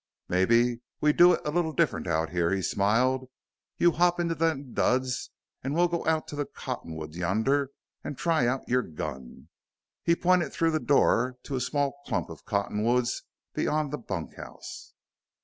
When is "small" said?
11.61-11.99